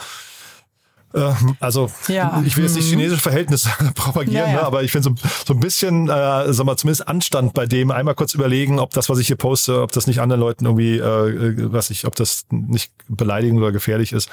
[1.15, 2.43] Ähm, also ja.
[2.45, 2.99] ich will jetzt nicht mhm.
[2.99, 4.61] chinesische Verhältnisse propagieren, ja, ja.
[4.61, 7.91] Ne, aber ich finde so, so ein bisschen, äh, sag mal, zumindest Anstand bei dem,
[7.91, 10.99] einmal kurz überlegen, ob das, was ich hier poste, ob das nicht anderen Leuten irgendwie,
[10.99, 14.29] äh, äh was ich, ob das nicht beleidigend oder gefährlich ist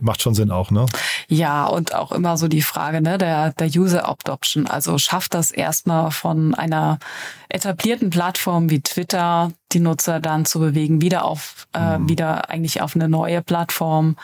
[0.00, 0.86] macht schon Sinn auch, ne?
[1.28, 4.66] Ja, und auch immer so die Frage, ne, der, der User Adoption.
[4.66, 6.98] Also schafft das erstmal von einer
[7.48, 12.08] etablierten Plattform wie Twitter die Nutzer dann zu bewegen, wieder auf, äh, mhm.
[12.08, 14.16] wieder eigentlich auf eine neue Plattform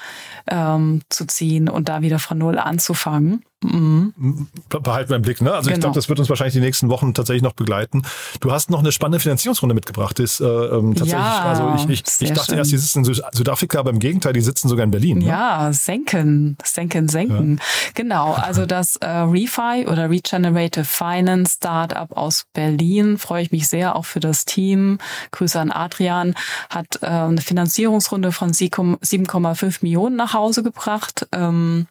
[0.46, 3.44] ähm, zu ziehen und da wieder von Null anzufangen.
[3.64, 4.48] Mhm.
[4.68, 5.52] Behalten wir im Blick, ne?
[5.52, 5.76] Also genau.
[5.76, 8.02] ich glaube, das wird uns wahrscheinlich die nächsten Wochen tatsächlich noch begleiten.
[8.40, 10.18] Du hast noch eine spannende Finanzierungsrunde mitgebracht.
[10.18, 12.58] Das, äh, ähm, tatsächlich, ja, also ich, ich, ich dachte schön.
[12.58, 15.18] erst, die sitzen in Südafrika, aber im Gegenteil, die sitzen sogar in Berlin.
[15.18, 15.26] Ne?
[15.26, 17.56] Ja, senken, senken, senken.
[17.56, 17.64] Ja.
[17.94, 23.96] Genau, also das äh, Refi oder Regenerative Finance Startup aus Berlin, freue ich mich sehr
[23.96, 24.98] auch für das Team.
[25.34, 26.34] Grüße an Adrian,
[26.70, 31.26] hat äh, eine Finanzierungsrunde von 7,5 Millionen nach Hause gebracht.
[31.32, 31.86] Ähm,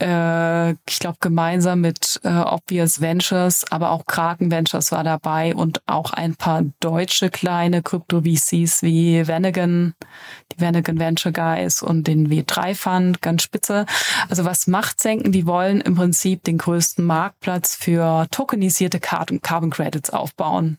[0.00, 5.82] äh, ich glaube, gemeinsam mit äh, Obvious Ventures, aber auch Kraken Ventures war dabei und
[5.86, 9.94] auch ein paar deutsche kleine Krypto-VCs wie Vanagon,
[10.52, 13.84] die Vanagon Venture Guys und den W3 Fund, ganz spitze.
[14.28, 15.32] Also was macht Senken?
[15.32, 20.78] Die wollen im Prinzip den größten Marktplatz für tokenisierte Carbon Credits aufbauen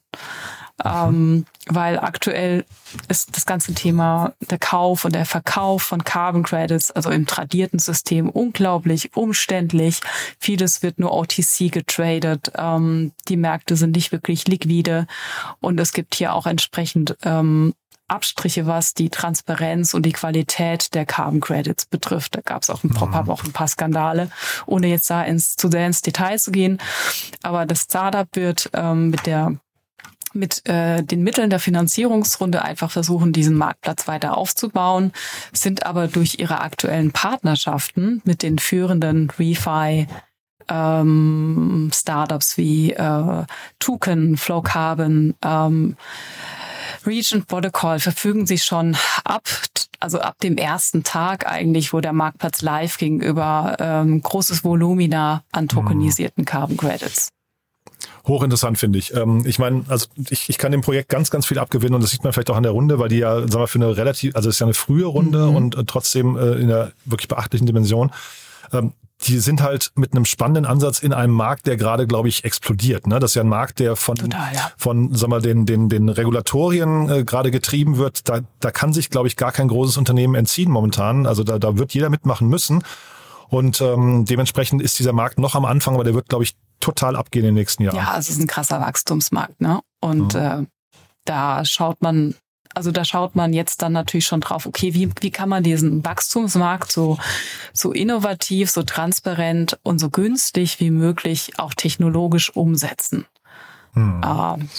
[0.86, 2.66] ähm, weil aktuell
[3.08, 7.80] ist das ganze Thema der Kauf und der Verkauf von Carbon Credits, also im tradierten
[7.80, 10.02] System, unglaublich umständlich.
[10.40, 12.52] Vieles wird nur OTC getradet.
[12.58, 15.08] Ähm, die Märkte sind nicht wirklich liquide
[15.60, 17.74] und es gibt hier auch entsprechend ähm,
[18.12, 22.36] Abstriche, was die Transparenz und die Qualität der Carbon Credits betrifft.
[22.36, 23.28] Da gab es auch ein paar mhm.
[23.28, 24.30] Wochen ein paar Skandale,
[24.66, 26.78] ohne jetzt da ins, zu sehr ins Detail zu gehen.
[27.42, 29.56] Aber das Startup wird ähm, mit der
[30.34, 35.12] mit äh, den Mitteln der Finanzierungsrunde einfach versuchen, diesen Marktplatz weiter aufzubauen,
[35.54, 40.08] sind aber durch ihre aktuellen Partnerschaften mit den führenden Refi
[40.70, 43.44] ähm, Startups wie äh,
[43.80, 45.98] Tuken, Flow Carbon, ähm,
[47.06, 49.48] Region Protocol verfügen sie schon ab,
[50.00, 55.44] also ab dem ersten Tag eigentlich, wo der Marktplatz live ging, über ähm, großes Volumina
[55.52, 57.30] an tokenisierten Carbon Credits.
[58.28, 59.16] Hochinteressant finde ich.
[59.16, 62.12] Ähm, ich meine, also ich, ich kann dem Projekt ganz, ganz viel abgewinnen und das
[62.12, 64.36] sieht man vielleicht auch an der Runde, weil die ja, sagen wir, für eine relativ,
[64.36, 65.56] also es ist ja eine frühe Runde mhm.
[65.56, 68.12] und äh, trotzdem äh, in einer wirklich beachtlichen Dimension.
[68.74, 72.44] Ähm, die sind halt mit einem spannenden Ansatz in einem Markt, der gerade, glaube ich,
[72.44, 73.06] explodiert.
[73.06, 73.20] Ne?
[73.20, 74.72] Das ist ja ein Markt, der von, Total, ja.
[74.78, 78.28] von sag mal, den, den, den Regulatorien äh, gerade getrieben wird.
[78.28, 81.28] Da, da kann sich, glaube ich, gar kein großes Unternehmen entziehen momentan.
[81.28, 82.84] Also da, da wird jeder mitmachen müssen.
[83.50, 87.16] Und ähm, dementsprechend ist dieser Markt noch am Anfang, aber der wird, glaube ich, total
[87.16, 87.96] abgehen in den nächsten Jahren.
[87.96, 89.82] Ja, es ist ein krasser Wachstumsmarkt, ne?
[90.00, 90.40] Und mhm.
[90.40, 90.66] äh,
[91.26, 92.36] da schaut man,
[92.74, 96.04] also da schaut man jetzt dann natürlich schon drauf, okay, wie, wie kann man diesen
[96.04, 97.18] Wachstumsmarkt so,
[97.74, 103.26] so innovativ, so transparent und so günstig wie möglich auch technologisch umsetzen?
[103.94, 104.22] Mhm.
[104.26, 104.70] Ähm,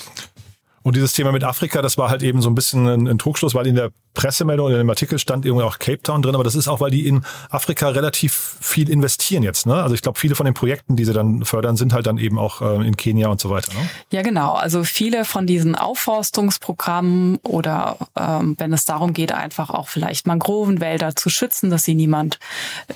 [0.83, 3.55] Und dieses Thema mit Afrika, das war halt eben so ein bisschen ein, ein Trugschluss,
[3.55, 6.55] weil in der Pressemeldung in dem Artikel stand irgendwie auch Cape Town drin, aber das
[6.55, 9.67] ist auch, weil die in Afrika relativ viel investieren jetzt.
[9.67, 9.75] Ne?
[9.75, 12.39] Also ich glaube, viele von den Projekten, die sie dann fördern, sind halt dann eben
[12.39, 13.73] auch äh, in Kenia und so weiter.
[13.73, 13.89] Ne?
[14.11, 14.53] Ja, genau.
[14.53, 21.17] Also viele von diesen Aufforstungsprogrammen oder ähm, wenn es darum geht, einfach auch vielleicht Mangrovenwälder
[21.17, 22.39] zu schützen, dass sie niemand,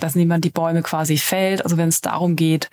[0.01, 1.65] dass niemand die Bäume quasi fällt.
[1.65, 2.69] Also wenn es darum geht,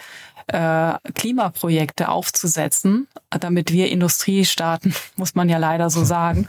[0.47, 6.47] äh, Klimaprojekte aufzusetzen, damit wir Industriestaaten, muss man ja leider so sagen,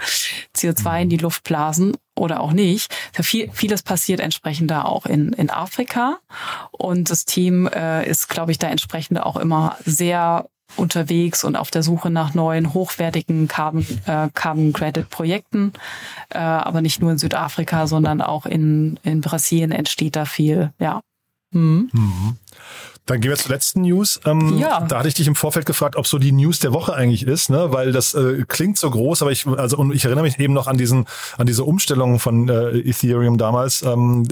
[0.56, 2.94] CO2 in die Luft blasen oder auch nicht.
[3.20, 6.18] Viel, vieles passiert entsprechend da auch in, in Afrika.
[6.70, 11.70] Und das Team äh, ist, glaube ich, da entsprechend auch immer sehr unterwegs und auf
[11.70, 15.72] der Suche nach neuen hochwertigen Carbon, äh, Carbon Credit Projekten.
[16.30, 20.72] Äh, aber nicht nur in Südafrika, sondern auch in, in Brasilien entsteht da viel.
[20.78, 21.00] Ja.
[21.52, 21.90] Mhm.
[21.92, 22.36] Mhm.
[23.06, 24.18] Dann gehen wir zur letzten News.
[24.24, 24.80] Ähm, ja.
[24.80, 27.50] Da hatte ich dich im Vorfeld gefragt, ob so die News der Woche eigentlich ist,
[27.50, 27.70] ne?
[27.70, 30.68] weil das äh, klingt so groß, aber ich also und ich erinnere mich eben noch
[30.68, 33.82] an diesen an diese Umstellung von äh, Ethereum damals.
[33.82, 34.26] Ähm,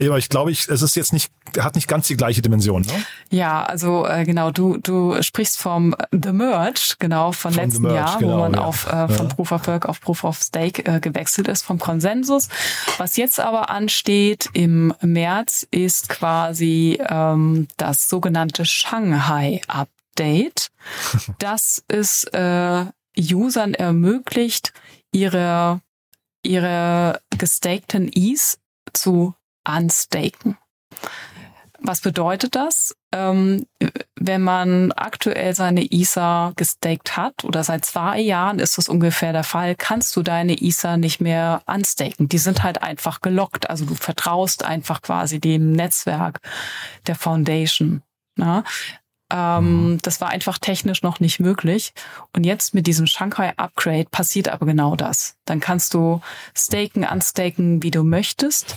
[0.00, 2.82] äh, aber ich glaube, ich, es ist jetzt nicht hat nicht ganz die gleiche Dimension.
[2.82, 2.92] Ne?
[3.30, 4.50] Ja, also äh, genau.
[4.50, 8.54] Du du sprichst vom The Merge genau von, von letzten Merge, Jahr, genau, wo man
[8.54, 8.60] ja.
[8.60, 9.34] auf äh, von ja.
[9.34, 12.48] Proof of Work auf Proof of Stake äh, gewechselt ist vom Konsensus.
[12.96, 20.70] Was jetzt aber ansteht im März ist quasi ähm, das sogenannte Shanghai Update,
[21.38, 22.86] das es äh,
[23.18, 24.72] Usern ermöglicht,
[25.12, 25.80] ihre,
[26.42, 28.58] ihre gestakten E's
[28.92, 29.34] zu
[29.66, 30.58] unstaken.
[31.78, 32.96] Was bedeutet das?
[33.12, 33.66] Ähm,
[34.18, 39.44] wenn man aktuell seine ISA gestaked hat oder seit zwei Jahren ist das ungefähr der
[39.44, 42.28] Fall, kannst du deine ISA nicht mehr unstaken.
[42.28, 43.68] Die sind halt einfach gelockt.
[43.68, 46.40] Also du vertraust einfach quasi dem Netzwerk
[47.06, 48.02] der Foundation.
[48.36, 48.64] Ne?
[49.30, 49.98] Ähm, mhm.
[50.00, 51.92] Das war einfach technisch noch nicht möglich.
[52.34, 55.36] Und jetzt mit diesem Shanghai Upgrade passiert aber genau das.
[55.44, 56.22] Dann kannst du
[56.54, 58.76] staken, unstaken, wie du möchtest.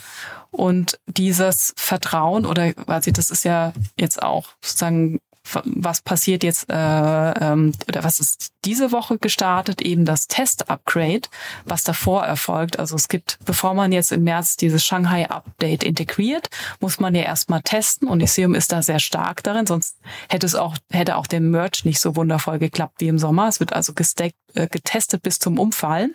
[0.52, 5.20] Und dieses Vertrauen oder quasi, das ist ja jetzt auch sozusagen
[5.66, 11.22] was passiert jetzt äh, ähm, oder was ist diese Woche gestartet, eben das Test-Upgrade,
[11.66, 12.80] was davor erfolgt.
[12.80, 17.62] Also es gibt, bevor man jetzt im März dieses Shanghai-Update integriert, muss man ja erstmal
[17.62, 19.98] testen und Ethereum ist da sehr stark darin, sonst
[20.30, 23.48] hätte es auch, hätte auch der Merch nicht so wundervoll geklappt wie im Sommer.
[23.48, 26.14] Es wird also gesteckt, äh, getestet bis zum Umfallen.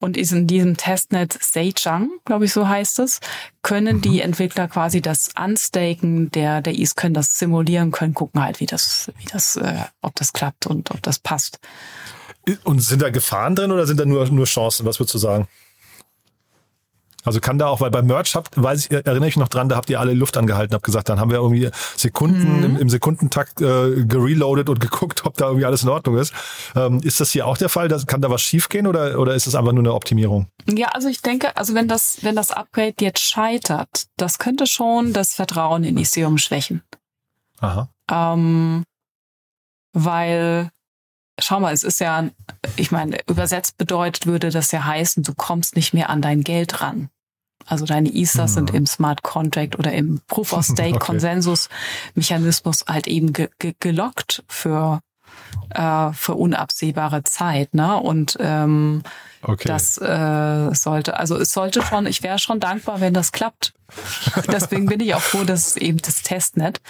[0.00, 3.20] Und ist in diesem Testnet Seichang, glaube ich, so heißt es,
[3.62, 4.00] können mhm.
[4.00, 8.66] die Entwickler quasi das Unstaken der, der Is können das simulieren, können gucken halt, wie
[8.66, 11.60] das, wie das, äh, ob das klappt und ob das passt.
[12.64, 14.86] Und sind da Gefahren drin oder sind da nur, nur Chancen?
[14.86, 15.46] Was würdest du sagen?
[17.24, 19.68] Also kann da auch, weil beim Merch habt, weiß ich, erinnere ich mich noch dran,
[19.68, 22.64] da habt ihr alle Luft angehalten, habt gesagt, dann haben wir irgendwie Sekunden mhm.
[22.64, 26.32] im, im, Sekundentakt äh, gereloadet und geguckt, ob da irgendwie alles in Ordnung ist.
[26.74, 27.88] Ähm, ist das hier auch der Fall?
[27.88, 30.46] Das, kann da was schiefgehen oder, oder ist es einfach nur eine Optimierung?
[30.66, 35.12] Ja, also ich denke, also wenn das, wenn das Upgrade jetzt scheitert, das könnte schon
[35.12, 36.82] das Vertrauen in Ethereum schwächen.
[37.60, 37.88] Aha.
[38.10, 38.84] Ähm,
[39.92, 40.70] weil
[41.40, 42.28] schau mal, es ist ja,
[42.76, 46.80] ich meine, übersetzt bedeutet würde das ja heißen, du kommst nicht mehr an dein Geld
[46.80, 47.10] ran.
[47.66, 48.54] Also deine ISAs mhm.
[48.54, 51.68] sind im Smart Contract oder im Proof of Stake Konsensus
[52.14, 55.00] Mechanismus halt eben ge ge gelockt für
[55.70, 57.96] äh, für unabsehbare Zeit, ne?
[57.96, 59.02] Und ähm,
[59.42, 59.68] okay.
[59.68, 63.72] das äh, sollte, also es sollte schon, ich wäre schon dankbar, wenn das klappt.
[64.52, 66.80] Deswegen bin ich auch froh, dass eben das Testnet,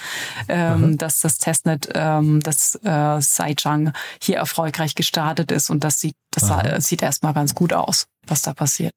[0.48, 6.16] ähm, dass das Testnet, ähm, das äh, Saichang hier erfolgreich gestartet ist und das sieht,
[6.30, 6.80] das Aha.
[6.80, 8.92] sieht erstmal ganz gut aus, was da passiert.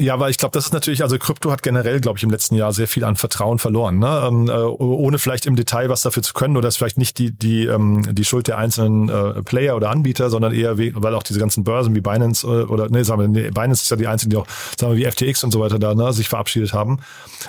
[0.00, 2.54] Ja, aber ich glaube, das ist natürlich, also Krypto hat generell, glaube ich, im letzten
[2.54, 4.22] Jahr sehr viel an Vertrauen verloren, ne?
[4.28, 7.32] Ähm, äh, ohne vielleicht im Detail was dafür zu können oder ist vielleicht nicht die
[7.32, 11.24] die ähm, die Schuld der einzelnen äh, Player oder Anbieter, sondern eher we weil auch
[11.24, 14.06] diese ganzen Börsen wie Binance äh, oder nee, sagen wir, nee, Binance ist ja die
[14.06, 14.46] einzigen, die auch
[14.78, 17.00] sagen wir wie FTX und so weiter da ne, sich verabschiedet haben.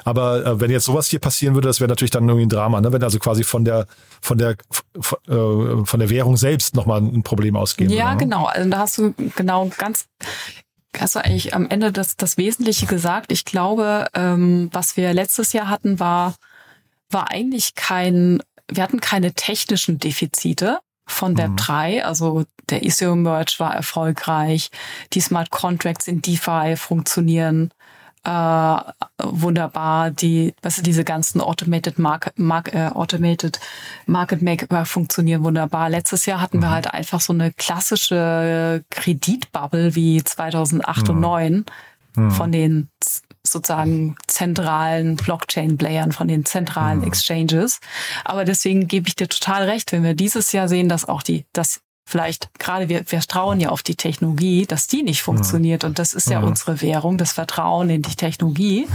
[0.04, 2.82] Aber äh, wenn jetzt sowas hier passieren würde, das wäre natürlich dann irgendwie ein Drama,
[2.82, 2.92] ne?
[2.92, 3.86] Wenn also quasi von der
[4.22, 4.56] von der
[5.28, 5.36] äh,
[5.86, 7.92] von der Währung selbst nochmal ein Problem ausgehen.
[7.92, 8.24] Ja, würde, ne?
[8.24, 8.46] genau.
[8.46, 10.08] Also da hast du genau ganz
[10.98, 13.32] hast du eigentlich am Ende das, das Wesentliche gesagt.
[13.32, 16.36] Ich glaube, ähm, was wir letztes Jahr hatten, war,
[17.10, 21.96] war eigentlich kein, wir hatten keine technischen Defizite von Web 3.
[21.96, 22.02] Mhm.
[22.06, 24.70] Also der Ethereum Merge war erfolgreich.
[25.14, 27.72] Die Smart Contracts in DeFi funktionieren
[28.24, 28.78] äh,
[29.18, 30.12] wunderbar.
[30.12, 33.60] Die, was weißt diese ganzen Automated Market, Mark, äh, Automated
[34.06, 35.90] Market Maker funktionieren wunderbar.
[35.90, 36.64] Letztes Jahr hatten mhm.
[36.64, 41.16] wir halt einfach so eine klassische Kreditbubble wie 2008 mhm.
[41.16, 41.66] und 2009
[42.16, 42.32] mhm.
[42.32, 42.90] von den
[43.44, 47.08] sozusagen zentralen Blockchain-Playern, von den zentralen mhm.
[47.08, 47.80] Exchanges.
[48.26, 51.46] Aber deswegen gebe ich dir total recht, wenn wir dieses Jahr sehen, dass auch die,
[51.54, 55.84] dass vielleicht gerade wir, wir trauen ja auf die Technologie, dass die nicht funktioniert.
[55.84, 58.88] Und das ist ja, ja unsere Währung, das Vertrauen in die Technologie.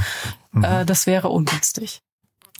[0.53, 0.64] Mhm.
[0.64, 2.03] Äh, das wäre ungünstig.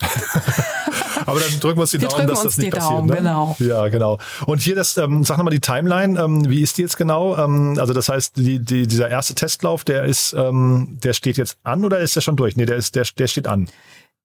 [1.27, 2.93] Aber dann drücken wir uns die wir Daumen, dass das nicht passiert.
[2.93, 3.17] Daumen, ne?
[3.17, 3.57] genau.
[3.59, 4.19] Ja, genau.
[4.47, 7.37] Und hier das, ähm, sag nochmal die Timeline, ähm, wie ist die jetzt genau?
[7.37, 11.59] Ähm, also das heißt, die, die, dieser erste Testlauf, der ist, ähm, der steht jetzt
[11.63, 12.57] an oder ist der schon durch?
[12.57, 13.69] Nee, der ist, der, der steht an.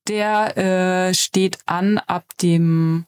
[0.07, 3.05] Der äh, steht an ab dem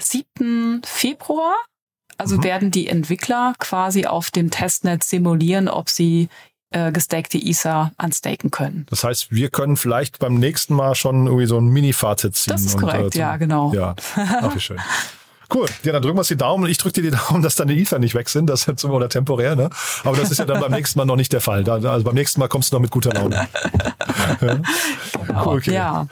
[0.00, 0.82] 7.
[0.84, 1.54] Februar.
[2.18, 2.44] Also mhm.
[2.44, 6.28] werden die Entwickler quasi auf dem Testnet simulieren, ob sie
[6.70, 8.86] äh, gestackte Ether anstaken können.
[8.90, 12.52] Das heißt, wir können vielleicht beim nächsten Mal schon irgendwie so ein Mini-Fazit ziehen.
[12.52, 13.72] Das ist korrekt, und, äh, ja, genau.
[13.72, 14.80] Ja, ach, wie schön.
[15.52, 15.66] Cool.
[15.82, 16.68] Ja, dann drücken wir uns die Daumen.
[16.68, 18.46] Ich drücke dir die Daumen, dass deine Ether nicht weg sind.
[18.46, 19.70] Das ist oder temporär, ne?
[20.02, 21.68] Aber das ist ja dann beim nächsten Mal noch nicht der Fall.
[21.68, 23.46] Also beim nächsten Mal kommst du noch mit guter Laune.
[25.26, 25.74] Genau, okay.
[25.74, 26.06] ja.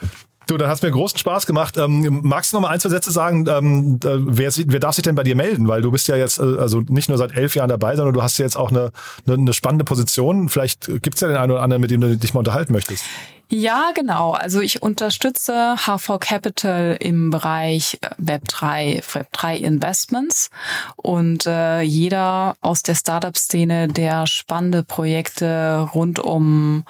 [0.47, 1.77] Du, dann es mir großen Spaß gemacht.
[1.77, 5.15] Ähm, magst du noch mal ein, zwei Sätze sagen, ähm, wer, wer darf sich denn
[5.15, 5.67] bei dir melden?
[5.67, 8.21] Weil du bist ja jetzt äh, also nicht nur seit elf Jahren dabei, sondern du
[8.21, 8.91] hast ja jetzt auch eine,
[9.25, 10.49] eine, eine spannende Position.
[10.49, 13.05] Vielleicht gibt es ja den einen oder anderen, mit dem du dich mal unterhalten möchtest.
[13.55, 14.31] Ja, genau.
[14.31, 20.49] Also ich unterstütze HV Capital im Bereich äh, Web3, Web3 Investments
[20.95, 26.83] und äh, jeder aus der Startup-Szene, der spannende Projekte rund um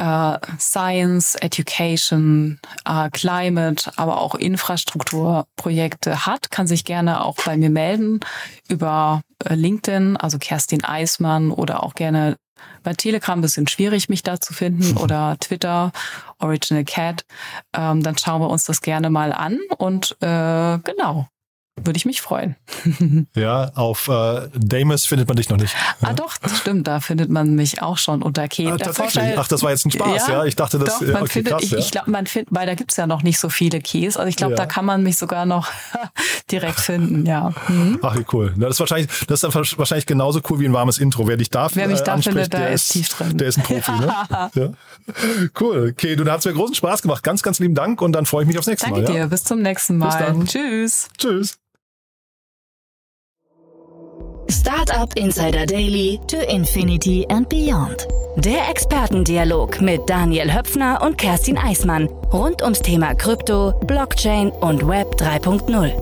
[0.00, 7.70] äh, Science, Education, äh, Climate, aber auch Infrastrukturprojekte hat, kann sich gerne auch bei mir
[7.70, 8.20] melden
[8.68, 12.36] über äh, LinkedIn, also Kerstin Eismann oder auch gerne
[12.82, 15.92] bei Telegram ein bisschen schwierig, mich da zu finden oder Twitter,
[16.38, 17.24] Original Cat.
[17.74, 21.28] Ähm, dann schauen wir uns das gerne mal an und äh, genau,
[21.84, 22.56] würde ich mich freuen.
[23.34, 25.74] ja, auf äh, Damus findet man dich noch nicht.
[26.02, 28.72] Ah doch, das stimmt, da findet man mich auch schon unter Kate.
[28.72, 29.36] Ah, tatsächlich?
[29.36, 30.32] Ach, das war jetzt ein Spaß, ja?
[30.32, 30.44] ja?
[30.44, 31.78] Ich dachte, das doch, man okay, findet, krass, ich, ja?
[31.78, 34.16] ich glaube, man findet, weil da gibt's ja noch nicht so viele Keys.
[34.16, 34.56] Also ich glaube, ja.
[34.56, 35.68] da kann man mich sogar noch
[36.50, 37.52] direkt finden, ja.
[37.68, 37.98] Mhm.
[38.02, 38.54] Ach, wie cool.
[38.56, 41.26] Das ist wahrscheinlich, das ist dann wahrscheinlich genauso cool wie ein warmes Intro.
[41.26, 43.36] Wer dich da Wer mich äh, da findet, der ist tief drin.
[43.36, 44.14] Der ist ein Profi, ne?
[44.54, 44.72] ja.
[45.58, 45.90] Cool.
[45.92, 47.22] Okay, du, da hat's mir großen Spaß gemacht.
[47.22, 49.06] Ganz, ganz lieben Dank und dann freue ich mich aufs nächste Danke Mal.
[49.06, 49.28] Danke dir.
[49.28, 50.08] Bis zum nächsten Mal.
[50.08, 50.46] Bis dann.
[50.46, 51.08] Tschüss.
[51.18, 51.58] Tschüss.
[54.50, 58.08] Startup Insider Daily to Infinity and Beyond.
[58.36, 65.14] Der Expertendialog mit Daniel Höpfner und Kerstin Eismann rund ums Thema Krypto, Blockchain und Web
[65.20, 65.92] 3.0.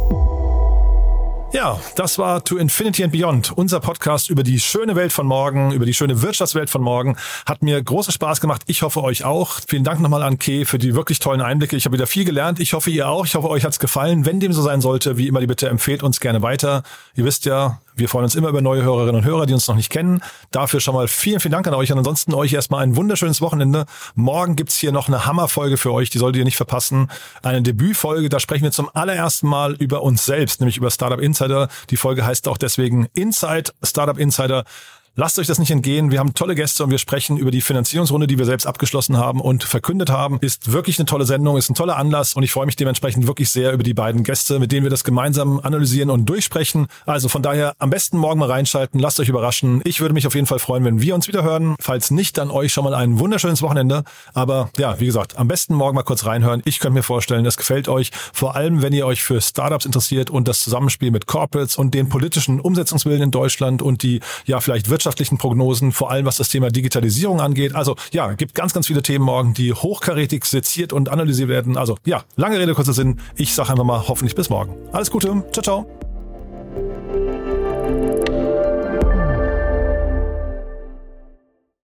[1.53, 5.73] Ja, das war To Infinity and Beyond, unser Podcast über die schöne Welt von morgen,
[5.73, 7.17] über die schöne Wirtschaftswelt von morgen.
[7.47, 8.63] Hat mir großen Spaß gemacht.
[8.67, 9.61] Ich hoffe euch auch.
[9.67, 11.75] Vielen Dank nochmal an Kay für die wirklich tollen Einblicke.
[11.75, 12.61] Ich habe wieder viel gelernt.
[12.61, 13.25] Ich hoffe ihr auch.
[13.25, 14.27] Ich hoffe euch hat's gefallen.
[14.27, 16.83] Wenn dem so sein sollte, wie immer die Bitte empfehlt uns gerne weiter.
[17.15, 19.77] Ihr wisst ja, wir freuen uns immer über neue Hörerinnen und Hörer, die uns noch
[19.77, 20.23] nicht kennen.
[20.51, 21.93] Dafür schon mal vielen, vielen Dank an euch.
[21.93, 23.87] Und ansonsten euch erstmal ein wunderschönes Wochenende.
[24.15, 27.11] Morgen gibt's hier noch eine Hammerfolge für euch, die solltet ihr nicht verpassen.
[27.43, 31.69] Eine Debütfolge, da sprechen wir zum allerersten Mal über uns selbst, nämlich über Startup Insider.
[31.91, 34.65] Die Folge heißt auch deswegen Inside, Startup Insider.
[35.21, 36.13] Lasst euch das nicht entgehen.
[36.13, 39.41] Wir haben tolle Gäste und wir sprechen über die Finanzierungsrunde, die wir selbst abgeschlossen haben
[39.41, 40.39] und verkündet haben.
[40.41, 43.51] Ist wirklich eine tolle Sendung, ist ein toller Anlass und ich freue mich dementsprechend wirklich
[43.51, 46.87] sehr über die beiden Gäste, mit denen wir das gemeinsam analysieren und durchsprechen.
[47.05, 49.81] Also von daher am besten morgen mal reinschalten, lasst euch überraschen.
[49.83, 51.75] Ich würde mich auf jeden Fall freuen, wenn wir uns wieder hören.
[51.81, 54.05] Falls nicht, dann euch schon mal ein wunderschönes Wochenende.
[54.35, 56.63] Aber ja, wie gesagt, am besten morgen mal kurz reinhören.
[56.65, 60.31] Ich könnte mir vorstellen, es gefällt euch, vor allem wenn ihr euch für Startups interessiert
[60.31, 64.89] und das Zusammenspiel mit Corporates und den politischen Umsetzungswillen in Deutschland und die ja vielleicht
[64.89, 67.75] Wirtschaft wirtschaftlichen Prognosen, vor allem was das Thema Digitalisierung angeht.
[67.75, 71.77] Also ja, gibt ganz, ganz viele Themen morgen, die hochkarätig seziert und analysiert werden.
[71.79, 73.21] Also ja, lange Rede, kurzer Sinn.
[73.37, 74.77] Ich sage einfach mal hoffentlich bis morgen.
[74.93, 75.43] Alles Gute.
[75.53, 76.08] Ciao, ciao.